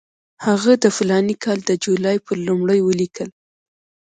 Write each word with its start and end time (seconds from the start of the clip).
هغه 0.45 0.73
د 0.83 0.85
فلاني 0.97 1.35
کال 1.43 1.59
د 1.65 1.71
جولای 1.83 2.17
پر 2.25 2.35
لومړۍ 2.47 2.79
ولیکل. 2.83 3.29